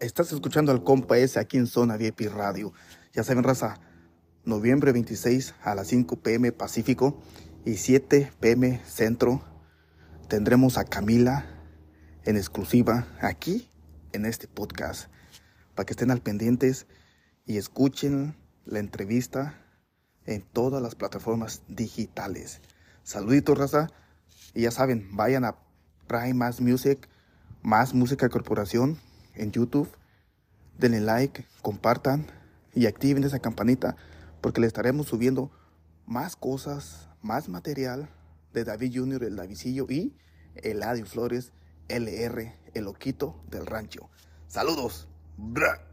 Estás 0.00 0.32
escuchando 0.32 0.72
al 0.72 0.82
compa 0.82 1.18
S 1.18 1.38
aquí 1.38 1.58
en 1.58 1.66
Zona 1.66 1.98
VIP 1.98 2.22
Radio. 2.32 2.72
Ya 3.12 3.22
saben, 3.22 3.44
raza, 3.44 3.78
noviembre 4.46 4.92
26 4.92 5.54
a 5.62 5.74
las 5.74 5.88
5 5.88 6.22
pm 6.22 6.52
Pacífico 6.52 7.20
y 7.66 7.74
7 7.74 8.32
pm 8.40 8.80
Centro. 8.86 9.42
Tendremos 10.26 10.78
a 10.78 10.84
Camila 10.84 11.44
en 12.24 12.38
exclusiva 12.38 13.08
aquí 13.20 13.68
en 14.12 14.24
este 14.24 14.48
podcast. 14.48 15.10
Para 15.74 15.84
que 15.84 15.92
estén 15.92 16.10
al 16.10 16.22
pendientes 16.22 16.86
y 17.44 17.58
escuchen 17.58 18.34
la 18.64 18.78
entrevista 18.78 19.62
en 20.24 20.40
todas 20.40 20.80
las 20.80 20.94
plataformas 20.94 21.60
digitales. 21.68 22.62
Saluditos, 23.02 23.58
raza. 23.58 23.88
Y 24.54 24.62
ya 24.62 24.70
saben, 24.70 25.14
vayan 25.14 25.44
a 25.44 25.58
Prime 26.06 26.32
Más 26.32 26.62
Music, 26.62 27.06
Más 27.60 27.92
Música 27.92 28.30
Corporación 28.30 28.98
en 29.34 29.52
YouTube. 29.52 29.88
Denle 30.78 31.00
like, 31.00 31.46
compartan 31.62 32.26
y 32.74 32.86
activen 32.86 33.24
esa 33.24 33.38
campanita 33.38 33.96
porque 34.40 34.60
le 34.60 34.66
estaremos 34.66 35.08
subiendo 35.08 35.50
más 36.06 36.36
cosas, 36.36 37.08
más 37.22 37.48
material 37.48 38.08
de 38.52 38.64
David 38.64 38.92
Jr., 38.94 39.24
el 39.24 39.36
Davidillo 39.36 39.86
y 39.88 40.16
Eladio 40.56 41.06
Flores, 41.06 41.52
LR, 41.88 42.54
el 42.74 42.84
loquito 42.84 43.42
del 43.50 43.66
rancho. 43.66 44.08
Saludos. 44.48 45.08
Bra. 45.36 45.89